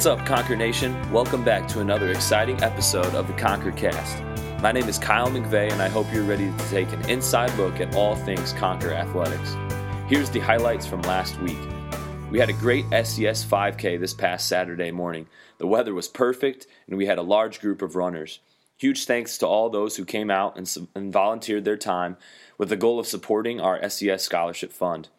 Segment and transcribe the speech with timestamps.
[0.00, 1.12] What's up, Conquer Nation?
[1.12, 4.22] Welcome back to another exciting episode of the Conquer Cast.
[4.62, 7.80] My name is Kyle McVeigh, and I hope you're ready to take an inside look
[7.80, 9.54] at all things Conquer athletics.
[10.08, 11.58] Here's the highlights from last week.
[12.30, 15.26] We had a great SCS 5K this past Saturday morning.
[15.58, 18.40] The weather was perfect, and we had a large group of runners.
[18.78, 22.16] Huge thanks to all those who came out and, and volunteered their time
[22.56, 25.10] with the goal of supporting our SCS Scholarship Fund.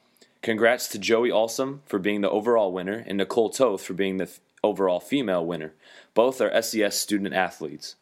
[0.42, 4.40] Congrats to Joey Alsum for being the overall winner and Nicole Toth for being the
[4.64, 5.74] overall female winner.
[6.14, 7.96] Both are SCS student athletes.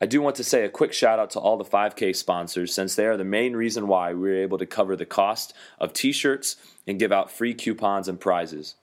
[0.00, 2.94] I do want to say a quick shout out to all the 5K sponsors since
[2.94, 6.12] they are the main reason why we were able to cover the cost of t
[6.12, 8.74] shirts and give out free coupons and prizes.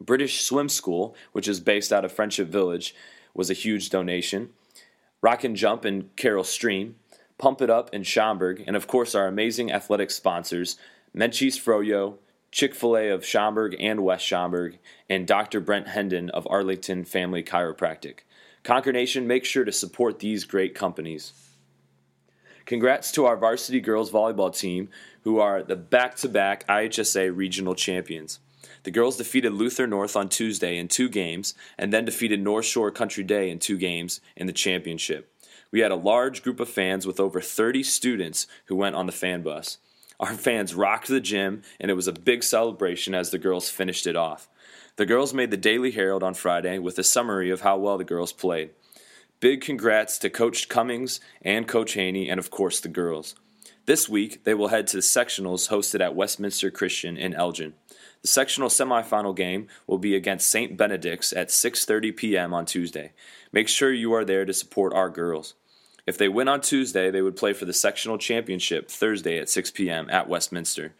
[0.00, 2.94] British Swim School, which is based out of Friendship Village,
[3.32, 4.50] was a huge donation.
[5.22, 6.96] Rock and Jump and Carol Stream,
[7.38, 10.76] Pump It Up in Schaumburg, and of course our amazing athletic sponsors,
[11.16, 12.18] Menchie's Froyo,
[12.54, 14.78] Chick fil A of Schaumburg and West Schaumburg,
[15.10, 15.58] and Dr.
[15.58, 18.20] Brent Hendon of Arlington Family Chiropractic.
[18.62, 21.32] Conquer Nation, make sure to support these great companies.
[22.64, 24.88] Congrats to our varsity girls volleyball team,
[25.22, 28.38] who are the back to back IHSA regional champions.
[28.84, 32.92] The girls defeated Luther North on Tuesday in two games, and then defeated North Shore
[32.92, 35.28] Country Day in two games in the championship.
[35.72, 39.12] We had a large group of fans with over 30 students who went on the
[39.12, 39.78] fan bus.
[40.20, 44.06] Our fans rocked the gym, and it was a big celebration as the girls finished
[44.06, 44.48] it off.
[44.96, 48.04] The girls made the Daily Herald on Friday with a summary of how well the
[48.04, 48.70] girls played.
[49.40, 53.34] Big congrats to Coach Cummings and Coach Haney, and of course the girls.
[53.86, 57.74] This week, they will head to the sectionals hosted at Westminster Christian in Elgin.
[58.22, 60.76] The sectional semifinal game will be against St.
[60.76, 62.54] Benedict's at 6:30 p.m.
[62.54, 63.12] on Tuesday.
[63.52, 65.54] Make sure you are there to support our girls.
[66.06, 69.70] If they win on Tuesday, they would play for the sectional championship Thursday at 6
[69.70, 70.08] p.m.
[70.10, 70.94] at Westminster.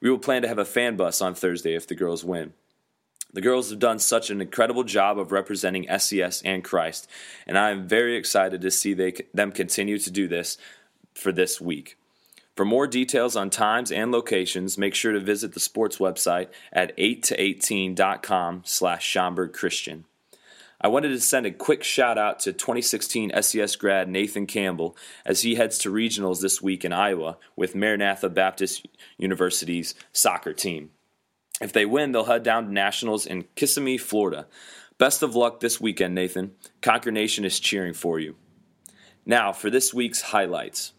[0.00, 2.54] We will plan to have a fan bus on Thursday if the girls win.
[3.32, 7.08] The girls have done such an incredible job of representing SCS and Christ,
[7.46, 10.56] and I am very excited to see they, them continue to do this
[11.12, 11.98] for this week.
[12.54, 16.96] For more details on times and locations, make sure to visit the sports website at
[16.96, 20.06] 8to18.com slash Schaumburg Christian.
[20.80, 25.42] I wanted to send a quick shout out to 2016 SCS grad Nathan Campbell as
[25.42, 30.90] he heads to regionals this week in Iowa with Maranatha Baptist University's soccer team.
[31.60, 34.46] If they win, they'll head down to nationals in Kissimmee, Florida.
[34.98, 36.52] Best of luck this weekend, Nathan.
[36.82, 38.36] Conquer Nation is cheering for you.
[39.24, 40.92] Now, for this week's highlights.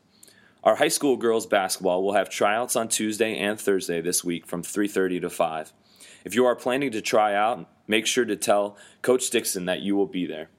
[0.63, 4.63] Our high school girls basketball will have tryouts on Tuesday and Thursday this week from
[4.63, 5.71] 3:30 to 5.
[6.25, 9.95] If you are planning to try out, make sure to tell Coach Dixon that you
[9.95, 10.49] will be there.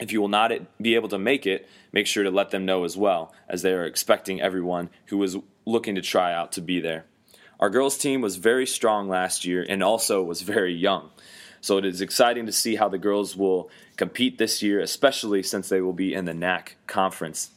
[0.00, 2.84] If you will not be able to make it, make sure to let them know
[2.84, 5.36] as well, as they are expecting everyone who is
[5.66, 7.04] looking to try out to be there.
[7.60, 11.10] Our girls' team was very strong last year and also was very young.
[11.60, 15.68] So it is exciting to see how the girls will compete this year, especially since
[15.68, 17.50] they will be in the NAC conference.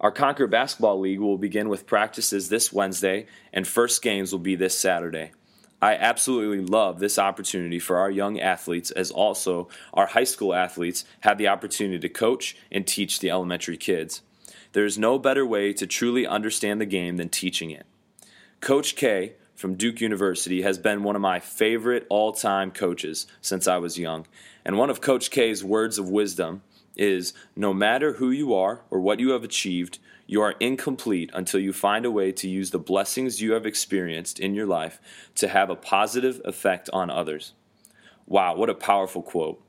[0.00, 4.54] Our Conquer Basketball League will begin with practices this Wednesday, and first games will be
[4.54, 5.32] this Saturday.
[5.86, 11.04] I absolutely love this opportunity for our young athletes, as also our high school athletes
[11.20, 14.20] have the opportunity to coach and teach the elementary kids.
[14.72, 17.86] There is no better way to truly understand the game than teaching it.
[18.60, 23.68] Coach K from Duke University has been one of my favorite all time coaches since
[23.68, 24.26] I was young.
[24.64, 26.62] And one of Coach K's words of wisdom
[26.96, 31.60] is no matter who you are or what you have achieved, you are incomplete until
[31.60, 35.00] you find a way to use the blessings you have experienced in your life
[35.36, 37.52] to have a positive effect on others.
[38.26, 39.62] Wow, what a powerful quote.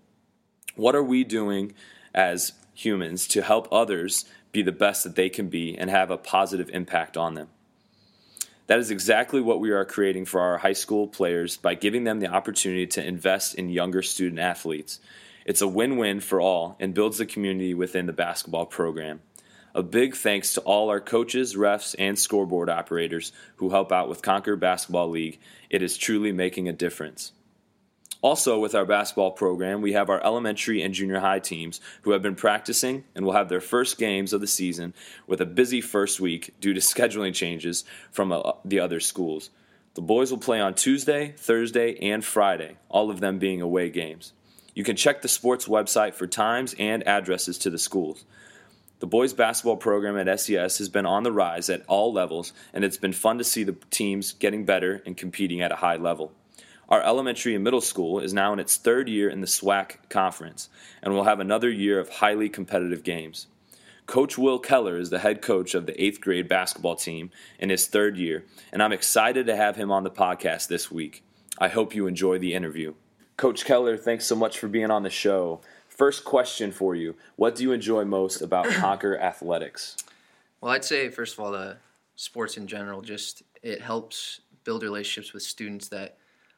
[0.75, 1.73] What are we doing
[2.13, 6.17] as humans to help others be the best that they can be and have a
[6.17, 7.49] positive impact on them?
[8.67, 12.19] That is exactly what we are creating for our high school players by giving them
[12.19, 14.99] the opportunity to invest in younger student athletes.
[15.47, 19.21] It's a win win for all and builds the community within the basketball program.
[19.73, 24.21] A big thanks to all our coaches, refs, and scoreboard operators who help out with
[24.21, 25.39] Conquer Basketball League.
[25.69, 27.31] It is truly making a difference.
[28.21, 32.21] Also, with our basketball program, we have our elementary and junior high teams who have
[32.21, 34.93] been practicing and will have their first games of the season
[35.27, 39.49] with a busy first week due to scheduling changes from uh, the other schools.
[39.93, 44.33] The boys will play on Tuesday, Thursday, and Friday, all of them being away games.
[44.77, 48.25] You can check the sports website for times and addresses to the schools.
[48.99, 52.85] The boys basketball program at SCS has been on the rise at all levels, and
[52.85, 56.31] it's been fun to see the teams getting better and competing at a high level.
[56.89, 60.69] Our elementary and middle school is now in its third year in the SWAC conference,
[61.01, 63.47] and will have another year of highly competitive games.
[64.05, 67.87] Coach Will Keller is the head coach of the eighth grade basketball team in his
[67.87, 71.23] third year, and I'm excited to have him on the podcast this week.
[71.57, 72.93] I hope you enjoy the interview.
[73.37, 75.61] Coach Keller, thanks so much for being on the show.
[75.89, 79.95] First question for you What do you enjoy most about Conquer Athletics?
[80.59, 81.77] Well, I'd say, first of all, the
[82.15, 86.17] sports in general, just it helps build relationships with students that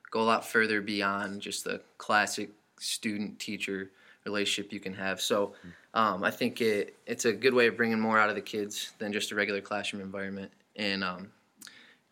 [0.09, 2.49] go a lot further beyond just the classic
[2.79, 3.91] student teacher
[4.23, 5.19] relationship you can have.
[5.19, 5.53] So
[5.93, 8.93] um, I think it, it's a good way of bringing more out of the kids
[8.99, 10.51] than just a regular classroom environment.
[10.77, 11.31] And um,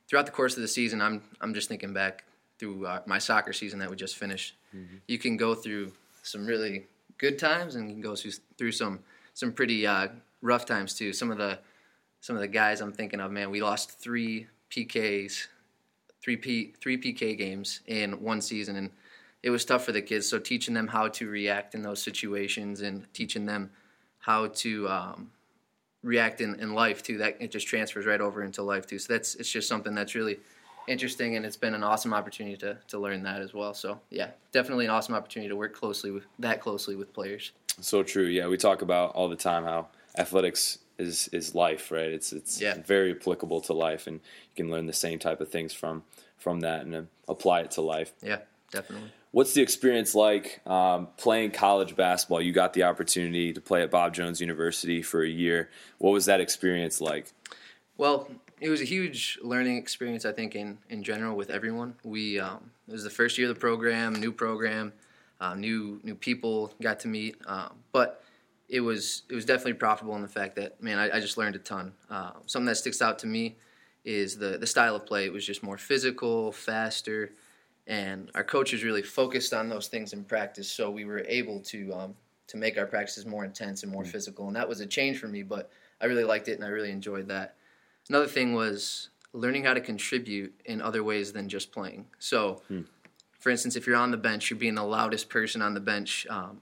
[0.10, 2.26] throughout the course of the season, I'm, I'm just thinking back
[2.60, 4.56] through uh, my soccer season that we just finished.
[4.76, 4.98] Mm-hmm.
[5.08, 5.92] You can go through
[6.24, 6.88] some really
[7.18, 9.00] good times and you can go through, through some
[9.34, 10.08] some pretty uh,
[10.42, 11.14] rough times too.
[11.14, 11.60] Some of the
[12.22, 15.48] some of the guys I'm thinking of, man, we lost three PKs,
[16.22, 18.90] three P three PK games in one season, and
[19.44, 20.28] it was tough for the kids.
[20.28, 23.72] So teaching them how to react in those situations and teaching them
[24.20, 25.32] how to um,
[26.04, 27.20] react in, in life too.
[27.20, 29.00] That it just transfers right over into life too.
[29.00, 30.40] So that's it's just something that's really
[30.88, 33.74] interesting, and it's been an awesome opportunity to to learn that as well.
[33.74, 37.52] So yeah, definitely an awesome opportunity to work closely with that closely with players.
[37.80, 38.26] So true.
[38.26, 39.88] Yeah, we talk about all the time how
[40.18, 42.12] athletics is is life, right?
[42.12, 42.78] It's it's yeah.
[42.86, 46.04] very applicable to life, and you can learn the same type of things from
[46.38, 48.14] from that and apply it to life.
[48.22, 48.40] Yeah,
[48.72, 49.12] definitely.
[49.32, 52.42] What's the experience like um, playing college basketball?
[52.42, 55.70] You got the opportunity to play at Bob Jones University for a year.
[55.98, 57.34] What was that experience like?
[57.98, 60.26] Well, it was a huge learning experience.
[60.26, 61.96] I think in in general with everyone.
[62.04, 64.94] We um, it was the first year of the program, new program,
[65.40, 68.24] uh, new new people got to meet, um, but
[68.70, 71.56] it was it was definitely profitable in the fact that man, I, I just learned
[71.56, 71.94] a ton.
[72.10, 73.56] Uh, something that sticks out to me
[74.04, 75.26] is the the style of play.
[75.26, 77.34] It was just more physical, faster,
[77.86, 80.70] and our coaches really focused on those things in practice.
[80.70, 82.16] So we were able to um,
[82.48, 84.12] to make our practices more intense and more mm-hmm.
[84.12, 85.44] physical, and that was a change for me.
[85.44, 85.70] But
[86.02, 87.56] I really liked it, and I really enjoyed that.
[88.10, 92.06] Another thing was learning how to contribute in other ways than just playing.
[92.20, 92.62] So.
[92.72, 92.86] Mm.
[93.40, 96.26] For instance, if you're on the bench, you're being the loudest person on the bench.
[96.28, 96.60] Um,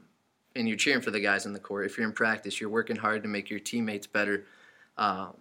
[0.55, 1.85] and you're cheering for the guys in the court.
[1.85, 4.45] If you're in practice, you're working hard to make your teammates better.
[4.97, 5.35] Um,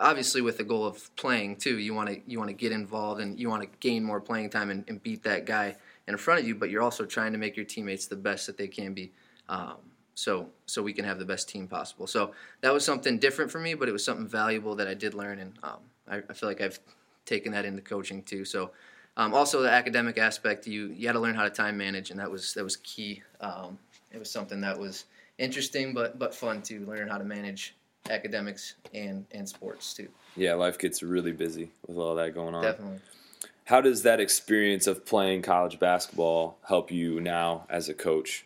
[0.00, 3.20] obviously, with the goal of playing too, you want to you want to get involved
[3.20, 5.76] and you want to gain more playing time and, and, beat that guy
[6.08, 6.54] in front of you.
[6.54, 9.12] But you're also trying to make your teammates the best that they can be.
[9.48, 9.76] Um,
[10.14, 12.06] so so we can have the best team possible.
[12.06, 15.14] So that was something different for me, but it was something valuable that I did
[15.14, 16.78] learn, and um, I, I feel like I've
[17.26, 18.44] taken that into coaching too.
[18.44, 18.70] So
[19.16, 22.18] um, also, the academic aspect, you you had to learn how to time manage, and
[22.18, 23.22] that was that was key.
[23.40, 23.78] Um,
[24.12, 25.04] it was something that was
[25.38, 27.76] interesting, but but fun to learn how to manage
[28.10, 30.08] academics and and sports too.
[30.36, 32.62] Yeah, life gets really busy with all that going on.
[32.62, 32.98] Definitely.
[33.66, 38.44] How does that experience of playing college basketball help you now as a coach?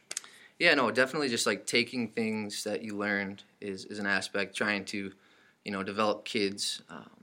[0.59, 1.29] Yeah, no, definitely.
[1.29, 4.57] Just like taking things that you learned is is an aspect.
[4.57, 5.13] Trying to,
[5.65, 6.83] you know, develop kids.
[6.91, 7.19] Um,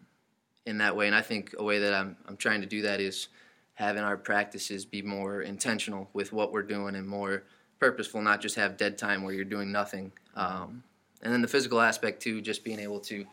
[0.65, 1.07] in that way.
[1.07, 3.27] And I think a way that I'm I'm trying to do that is
[3.75, 7.43] having our practices be more intentional with what we're doing and more
[7.79, 10.11] purposeful, not just have dead time where you're doing nothing.
[10.35, 10.83] Um,
[11.21, 13.25] and then the physical aspect too, just being able to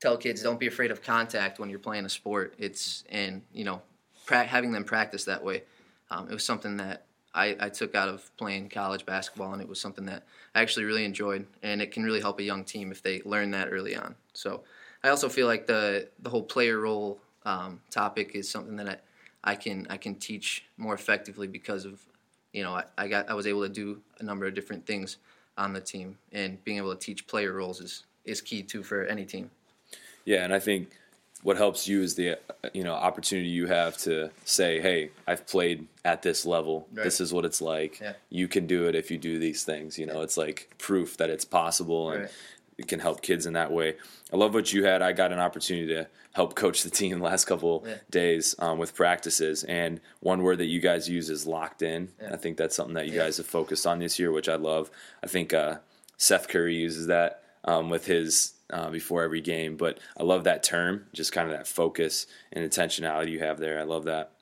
[0.00, 2.54] tell kids don't be afraid of contact when you're playing a sport.
[2.58, 3.82] It's and you know
[4.26, 5.64] pra- having them practice that way.
[6.10, 9.68] Um, it was something that I, I, took out of playing college basketball, and it
[9.68, 10.24] was something that
[10.54, 13.50] I actually really enjoyed, and it can really help a young team if they learn
[13.52, 14.14] that early on.
[14.34, 14.62] So
[15.02, 19.02] I also feel like the the whole player role um, topic is something that
[19.44, 22.04] I, I can I can teach more effectively because of
[22.52, 25.16] you know I, I got I was able to do a number of different things
[25.58, 29.04] on the team and being able to teach player roles is is key too for
[29.06, 29.50] any team.
[30.24, 30.90] Yeah, and I think
[31.42, 32.38] what helps you is the
[32.72, 36.86] you know opportunity you have to say, "Hey, I've played at this level.
[36.92, 37.04] Right.
[37.04, 38.00] This is what it's like.
[38.00, 38.12] Yeah.
[38.30, 40.24] You can do it if you do these things." You know, yeah.
[40.24, 42.30] it's like proof that it's possible, and right
[42.78, 43.96] it can help kids in that way.
[44.32, 45.02] I love what you had.
[45.02, 47.96] I got an opportunity to help coach the team the last couple yeah.
[48.10, 52.08] days um, with practices, and one word that you guys use is locked in.
[52.30, 54.90] I think that's something that you guys have focused on this year, which I love.
[55.22, 55.76] I think uh,
[56.16, 60.62] Seth Curry uses that um, with his uh, before every game, but I love that
[60.62, 63.78] term, just kind of that focus and intentionality you have there.
[63.78, 64.32] I love that.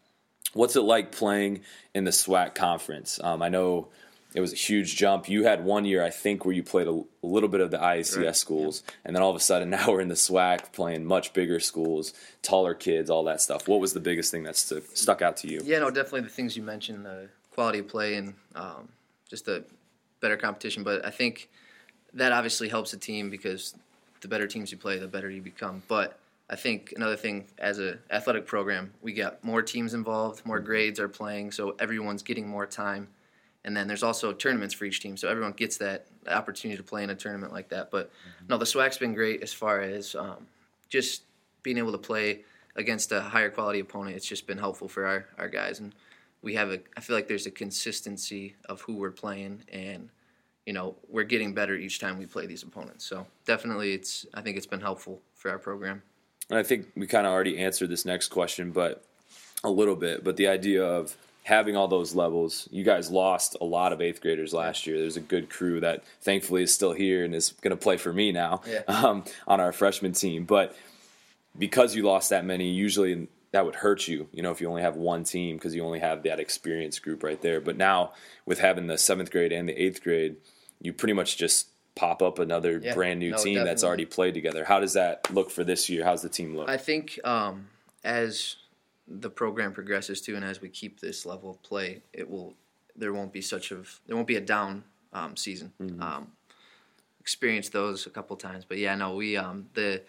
[0.53, 1.61] What's it like playing
[1.95, 3.21] in the SWAC conference?
[3.23, 3.89] Um, I know
[4.35, 5.29] it was a huge jump.
[5.29, 7.79] You had one year, I think, where you played a, a little bit of the
[7.79, 8.37] IACS right.
[8.37, 8.95] schools, yeah.
[9.05, 12.13] and then all of a sudden now we're in the SWAC playing much bigger schools,
[12.43, 13.69] taller kids, all that stuff.
[13.69, 15.61] What was the biggest thing that stu- stuck out to you?
[15.65, 18.89] Yeah, no, definitely the things you mentioned, the quality of play and um,
[19.29, 19.65] just the
[20.21, 20.85] better competition.
[20.85, 21.49] But I think
[22.15, 23.75] that obviously helps the team because
[24.21, 25.83] the better teams you play, the better you become.
[25.89, 30.61] But I think another thing as an athletic program, we got more teams involved, more
[30.61, 33.09] grades are playing, so everyone's getting more time
[33.65, 37.05] and then there's also tournaments for each team, so everyone gets that opportunity to play
[37.05, 37.91] in a tournament like that.
[37.91, 38.47] But mm-hmm.
[38.49, 40.47] no, the SWAC's been great as far as um,
[40.89, 41.23] just
[41.63, 42.41] being able to play
[42.77, 44.17] against a higher quality opponent.
[44.17, 45.95] It's just been helpful for our, our guys, and
[46.43, 46.81] we have a.
[46.97, 50.09] I feel like there's a consistency of who we're playing, and
[50.67, 53.05] you know we're getting better each time we play these opponents.
[53.05, 54.27] So definitely, it's.
[54.35, 56.03] I think it's been helpful for our program.
[56.49, 59.05] And I think we kind of already answered this next question, but
[59.63, 60.25] a little bit.
[60.25, 64.21] But the idea of having all those levels, you guys lost a lot of eighth
[64.21, 64.99] graders last year.
[64.99, 68.13] There's a good crew that thankfully is still here and is going to play for
[68.13, 68.83] me now Yeah.
[68.89, 70.45] um, on our freshman team.
[70.45, 70.77] But
[71.59, 74.83] because you lost that many, usually that would hurt you, you know, if you only
[74.83, 77.61] have one team because you only have that experienced group right there.
[77.61, 78.13] But now
[78.47, 80.37] with having the seventh grade and the eighth grade,
[80.81, 82.95] you pretty much just pop up another Yeah.
[82.95, 84.65] brand new No, team that's already played together.
[84.65, 86.05] How does that look for this year?
[86.05, 86.69] How's the team look?
[86.69, 87.69] I think um,
[88.05, 88.57] as
[89.09, 92.55] the program progresses too, and as we keep this level of play, it will
[92.97, 95.73] there won't be such of there won't be a down um, season.
[96.01, 96.33] Um,
[97.21, 100.03] experienced those a couple times, but yeah, no, we um, the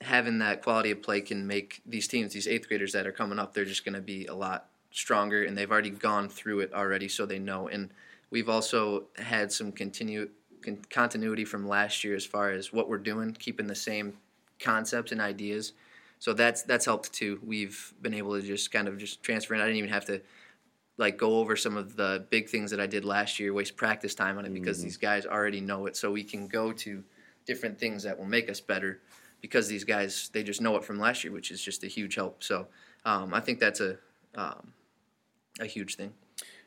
[0.00, 3.38] having that quality of play can make these teams, these eighth graders that are coming
[3.38, 6.72] up, they're just going to be a lot stronger, and they've already gone through it
[6.72, 7.68] already, so they know.
[7.68, 7.90] And
[8.30, 10.28] we've also had some continue
[10.62, 14.14] con- continuity from last year as far as what we're doing, keeping the same
[14.58, 15.72] concepts and ideas.
[16.18, 17.38] So that's that's helped too.
[17.44, 19.60] We've been able to just kind of just transfer in.
[19.60, 20.22] I didn't even have to
[20.98, 24.14] like go over some of the big things that I did last year, waste practice
[24.14, 24.86] time on it because mm-hmm.
[24.86, 25.96] these guys already know it.
[25.96, 27.04] So we can go to
[27.44, 29.00] different things that will make us better
[29.46, 32.16] because these guys they just know it from last year, which is just a huge
[32.16, 32.42] help.
[32.42, 32.66] So
[33.04, 33.96] um, I think that's a
[34.34, 34.72] um,
[35.60, 36.12] a huge thing.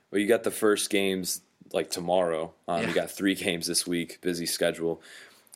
[0.09, 1.41] Well, you got the first games
[1.73, 2.53] like tomorrow.
[2.69, 2.87] Um, Yeah.
[2.87, 4.21] You got three games this week.
[4.21, 5.01] Busy schedule.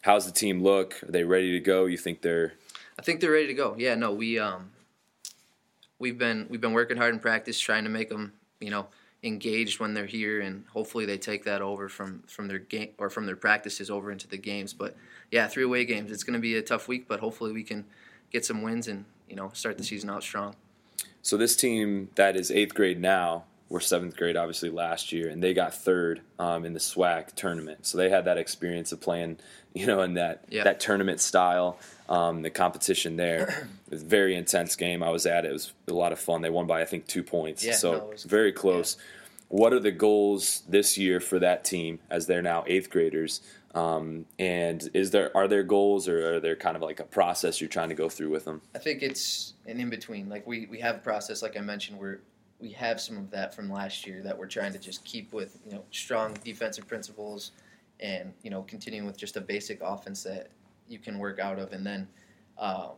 [0.02, 1.02] How's the team look?
[1.04, 1.86] Are they ready to go?
[1.86, 2.54] You think they're
[3.00, 3.76] I think they're ready to go.
[3.78, 4.72] Yeah, no, we um,
[5.98, 8.88] we've been we've been working hard in practice, trying to make them you know
[9.24, 13.10] engaged when they're here, and hopefully they take that over from from their game or
[13.10, 14.74] from their practices over into the games.
[14.74, 14.96] But
[15.32, 16.12] yeah, three away games.
[16.12, 17.86] It's going to be a tough week, but hopefully we can
[18.32, 20.56] get some wins and you know start the season out strong.
[21.22, 21.38] so?
[21.38, 23.46] This team that is eighth grade now.
[23.74, 27.88] Were seventh grade obviously last year, and they got third um, in the SWAC tournament.
[27.88, 29.40] So they had that experience of playing,
[29.74, 30.64] you know, in that Yeah.
[30.66, 33.68] that tournament style, um, the competition there.
[33.88, 35.02] it was a very intense game.
[35.02, 35.50] I was at it.
[35.50, 36.44] It was a lot of fun.
[36.44, 37.66] They won by I think two points.
[37.66, 38.96] Yeah, so no, very close.
[39.48, 43.42] What are the goals this year for that team as they're now eighth graders?
[43.74, 47.60] Um, and is there are there goals or are there kind of like a process
[47.60, 48.62] you're trying to go through with them?
[48.76, 50.30] I think it's an in between.
[50.30, 52.20] Like we, we have a process, like I mentioned, where
[52.64, 55.60] we have some of that from last year that we're trying to just keep with
[55.66, 57.52] you know strong defensive principles,
[58.00, 60.48] and you know continuing with just a basic offense that
[60.88, 62.08] you can work out of, and then.
[62.58, 62.92] Um,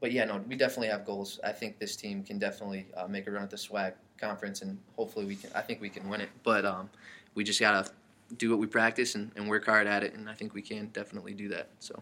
[0.00, 1.40] but yeah, no, we definitely have goals.
[1.42, 4.78] I think this team can definitely uh, make a run at the SWAC conference, and
[4.94, 5.50] hopefully we can.
[5.52, 6.28] I think we can win it.
[6.44, 6.88] But um,
[7.34, 7.90] we just gotta
[8.36, 10.86] do what we practice and, and work hard at it, and I think we can
[10.88, 11.70] definitely do that.
[11.80, 12.00] So.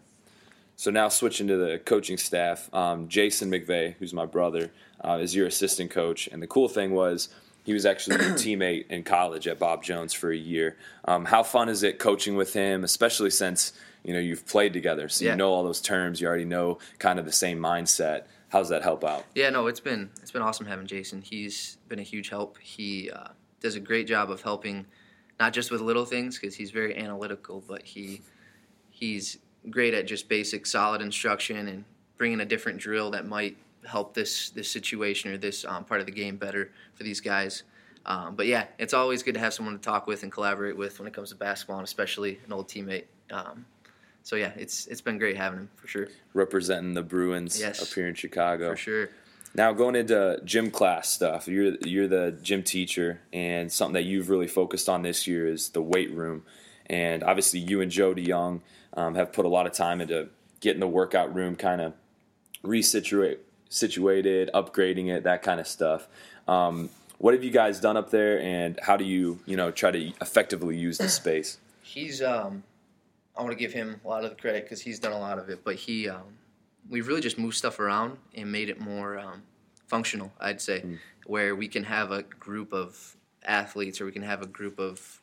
[0.76, 4.70] So now switching to the coaching staff, um, Jason McVeigh, who's my brother,
[5.02, 6.28] uh, is your assistant coach.
[6.30, 7.30] And the cool thing was
[7.64, 10.76] he was actually your teammate in college at Bob Jones for a year.
[11.06, 13.72] Um, how fun is it coaching with him, especially since
[14.04, 15.30] you know you've played together, so Yeah.
[15.32, 18.24] you know all those terms, you already know kind of the same mindset.
[18.50, 19.24] How's that help out?
[19.34, 21.22] Yeah, no, it's been it's been awesome having Jason.
[21.22, 22.58] He's been a huge help.
[22.58, 23.28] He uh,
[23.60, 24.86] does a great job of helping,
[25.40, 28.20] not just with little things because he's very analytical, but he
[28.90, 29.38] he's
[29.70, 31.84] great at just basic solid instruction and
[32.18, 33.56] bringing a different drill that might
[33.86, 37.62] help this this situation or this um, part of the game better for these guys.
[38.04, 40.98] Um, but yeah, it's always good to have someone to talk with and collaborate with
[40.98, 43.04] when it comes to basketball, and especially an old teammate.
[43.30, 43.66] Um,
[44.22, 47.82] so yeah, it's it's been great having him for sure, Representing the Bruins Yes.
[47.82, 48.70] up here in Chicago.
[48.70, 49.08] for sure.
[49.54, 54.28] Now going into gym class stuff, you're you're the gym teacher, and something that you've
[54.30, 56.44] really focused on this year is the weight room.
[56.88, 58.60] And obviously, you and Joe DeYoung
[58.94, 60.28] um, have put a lot of time into
[60.60, 61.92] getting the workout room kind of
[62.64, 63.38] resituate
[63.68, 66.08] situated, upgrading it, that kind of stuff.
[66.48, 69.90] Um, what have you guys done up there, and how do you you know try
[69.90, 71.58] to effectively use the space?
[71.82, 72.62] He's um,
[73.36, 75.38] I want to give him a lot of the credit because he's done a lot
[75.38, 75.64] of it.
[75.64, 76.24] But he, um,
[76.88, 79.42] we've really just moved stuff around and made it more um,
[79.86, 80.32] functional.
[80.40, 80.84] I'd say,
[81.26, 85.20] where we can have a group of athletes, or we can have a group of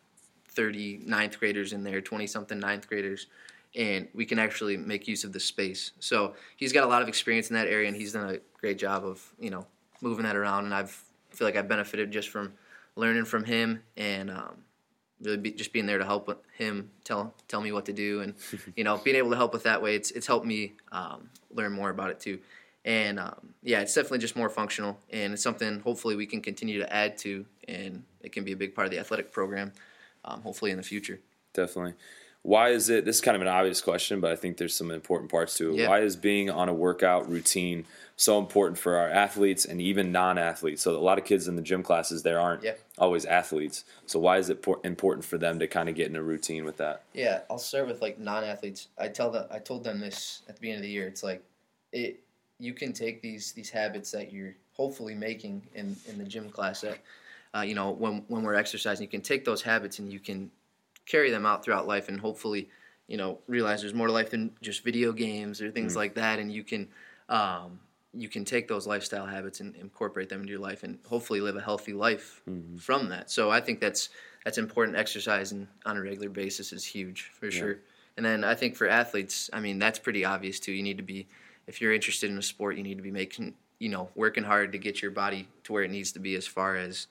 [0.55, 3.27] 30 ninth graders in there, 20 something ninth graders,
[3.75, 5.91] and we can actually make use of the space.
[5.99, 8.77] So he's got a lot of experience in that area, and he's done a great
[8.77, 9.65] job of you know
[10.01, 10.65] moving that around.
[10.65, 12.53] And I've I feel like I've benefited just from
[12.95, 14.57] learning from him and um,
[15.21, 18.35] really be, just being there to help him tell tell me what to do, and
[18.75, 19.95] you know being able to help with that way.
[19.95, 22.39] It's it's helped me um, learn more about it too.
[22.85, 26.79] And um, yeah, it's definitely just more functional, and it's something hopefully we can continue
[26.79, 29.71] to add to, and it can be a big part of the athletic program,
[30.25, 31.19] um, hopefully in the future.
[31.53, 31.93] Definitely.
[32.41, 33.05] why is it?
[33.05, 35.69] This is kind of an obvious question, but I think there's some important parts to
[35.71, 35.75] it.
[35.75, 35.87] Yeah.
[35.89, 40.81] Why is being on a workout routine so important for our athletes and even non-athletes?
[40.81, 42.73] So a lot of kids in the gym classes there aren't Yeah.
[42.97, 43.85] always athletes.
[44.07, 46.77] So why is it important for them to kind of get in a routine with
[46.77, 47.03] that?
[47.13, 48.87] Yeah, I'll start with like non-athletes.
[48.97, 51.07] I tell them, I told them this at the beginning of the year.
[51.07, 51.43] It's like,
[51.91, 52.19] it.
[52.59, 56.81] You can take these these habits that you're hopefully making in in the gym class
[56.81, 56.99] that,
[57.55, 60.51] uh, you know, when when we're exercising, you can take those habits and you can
[61.05, 62.69] carry them out throughout life and hopefully,
[63.07, 66.39] you know, realize there's more to life than just video games or things like that,
[66.39, 66.87] and you can.
[67.29, 67.79] Um,
[68.15, 71.55] you can take those lifestyle habits and incorporate them into your life and hopefully live
[71.55, 72.43] a healthy life
[72.77, 73.31] from that.
[73.31, 74.09] So I think that's
[74.45, 74.97] that's important.
[74.97, 77.79] Exercise and on a regular basis is huge for sure.
[78.15, 80.73] And then I think for athletes, I mean that's pretty obvious too.
[80.73, 81.27] You need to be
[81.65, 84.71] if you're interested in a sport, you need to be making you know working hard
[84.73, 87.07] to get your body to where it needs to be as far as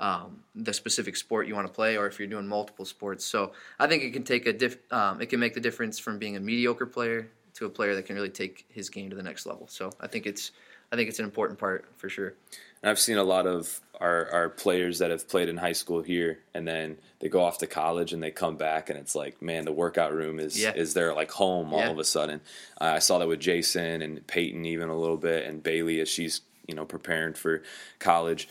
[0.00, 3.24] um, the specific sport you want to play, or if you're doing multiple sports.
[3.24, 4.76] So I think it can take a diff.
[4.92, 8.06] Um, it can make the difference from being a mediocre player to a player that
[8.06, 9.68] can really take his game to the next level.
[9.68, 10.50] So I think it's
[10.90, 12.34] I think it's an important part for sure.
[12.82, 16.00] And I've seen a lot of our, our players that have played in high school
[16.00, 19.42] here, and then they go off to college and they come back, and it's like,
[19.42, 20.72] man, the workout room is Yeah.
[20.74, 21.90] is their like home all Yeah.
[21.90, 22.40] of a sudden.
[22.80, 26.08] Uh, I saw that with Jason and Peyton even a little bit, and Bailey as
[26.08, 27.62] she's you know preparing for
[27.98, 28.48] college.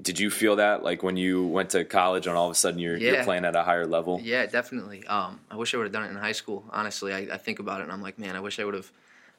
[0.00, 2.80] Did you feel that like when you went to college and all of a sudden
[2.80, 4.20] you're, you're playing at a higher level?
[4.22, 5.06] Yeah, definitely.
[5.06, 6.64] Um, I wish I would have done it in high school.
[6.70, 8.90] Honestly, I, I think about it and I'm like, man, I wish I would have.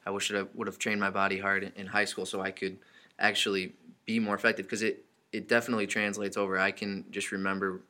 [0.06, 2.50] I wish I would have trained my body hard in, in high school so I
[2.50, 2.76] could
[3.18, 3.72] actually
[4.04, 6.58] be more effective because it it definitely translates over.
[6.58, 7.80] I can just remember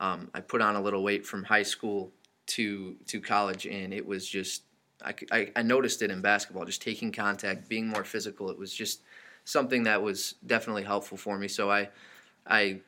[0.00, 2.12] um, I put on a little weight from high school
[2.48, 4.64] to to college and it was just
[5.02, 9.02] I I noticed it in basketball just taking contact being more physical it was just
[9.44, 11.88] something that was definitely helpful for me so I
[12.46, 12.80] I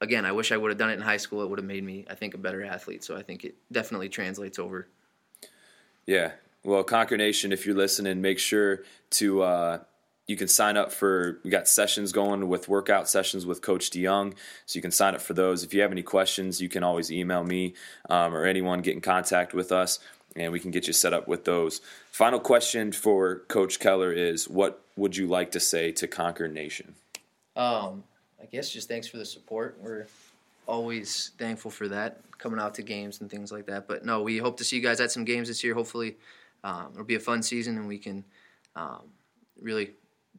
[0.00, 1.84] again I wish I would have done it in high school it would have made
[1.84, 4.88] me I think a better athlete so I think it definitely translates over
[6.08, 6.32] Yeah.
[6.64, 9.78] Well, Conquer Nation, if you're listening, make sure to uh,
[10.26, 11.38] you can sign up for.
[11.44, 14.34] We got sessions going with workout sessions with Coach DeYoung,
[14.66, 15.62] so you can sign up for those.
[15.64, 17.74] If you have any questions, you can always email me
[18.08, 19.98] um, or anyone get in contact with us,
[20.34, 21.82] and we can get you set up with those.
[22.10, 26.94] Final question for Coach Keller is: What would you like to say to Conquer Nation?
[27.56, 28.04] Um,
[28.40, 29.78] I guess just thanks for the support.
[29.80, 30.06] We're
[30.66, 33.88] always thankful for that, coming out to games and things like that.
[33.88, 35.74] But no, we hope to see you guys at some games this year.
[35.74, 36.16] Hopefully,
[36.64, 38.24] um, it'll be a fun season and we can
[38.76, 39.04] um,
[39.60, 39.92] really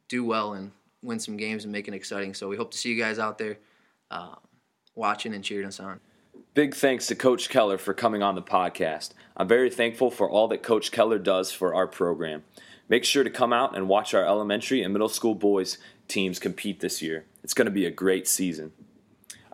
[0.08, 0.70] do well and
[1.02, 2.34] win some games and make it exciting.
[2.34, 3.58] So we hope to see you guys out there
[4.10, 4.36] um,
[4.94, 6.00] watching and cheering us on.
[6.54, 9.10] Big thanks to Coach Keller for coming on the podcast.
[9.36, 12.42] I'm very thankful for all that Coach Keller does for our program.
[12.90, 16.80] Make sure to come out and watch our elementary and middle school boys teams compete
[16.80, 17.24] this year.
[17.44, 18.72] It's going to be a great season.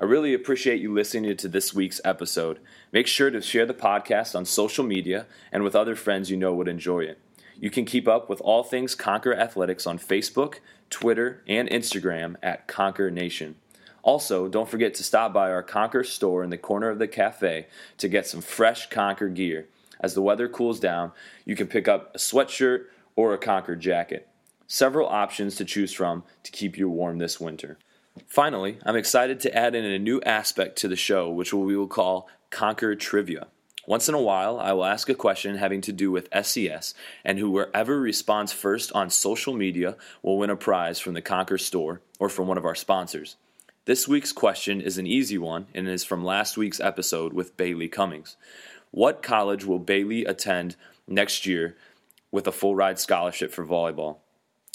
[0.01, 2.61] I really appreciate you listening to this week's episode.
[2.92, 6.55] Make sure to share the podcast on social media and with other friends you know
[6.55, 7.18] would enjoy it.
[7.61, 12.66] You can keep up with all things Conquer Athletics on Facebook, Twitter, and Instagram at
[12.66, 13.57] Conquer Nation.
[14.03, 17.66] Also, don't forget to stop by our Conquer store in the corner of the cafe
[17.99, 19.66] to get some fresh Conquer gear.
[20.01, 21.12] As the weather cools down,
[21.44, 22.87] you can pick up a sweatshirt
[23.17, 24.29] or a Conquer jacket.
[24.69, 27.79] Several options to choose from to keep you warm this winter.
[28.27, 31.87] Finally, I'm excited to add in a new aspect to the show, which we will
[31.87, 33.49] call Conquer Trivia.
[33.87, 36.93] Once in a while, I will ask a question having to do with SCS,
[37.25, 42.01] and whoever responds first on social media will win a prize from the Conquer store
[42.19, 43.37] or from one of our sponsors.
[43.85, 47.87] This week's question is an easy one and is from last week's episode with Bailey
[47.87, 48.37] Cummings.
[48.91, 50.75] What college will Bailey attend
[51.07, 51.77] next year
[52.31, 54.19] with a full ride scholarship for volleyball?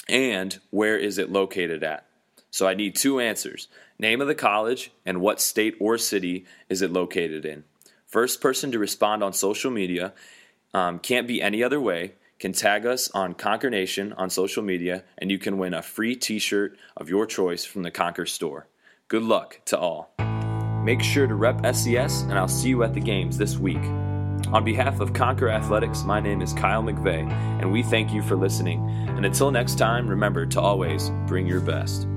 [0.07, 2.05] And where is it located at?
[2.49, 6.81] So I need two answers name of the college and what state or city is
[6.81, 7.63] it located in.
[8.07, 10.13] First person to respond on social media
[10.73, 12.13] um, can't be any other way.
[12.39, 16.15] Can tag us on Conquer Nation on social media, and you can win a free
[16.15, 18.67] t shirt of your choice from the Conquer store.
[19.07, 20.11] Good luck to all.
[20.83, 23.83] Make sure to rep SCS, and I'll see you at the games this week.
[24.47, 28.35] On behalf of Conquer Athletics, my name is Kyle McVeigh, and we thank you for
[28.35, 28.85] listening.
[29.07, 32.07] And until next time, remember to always bring your best.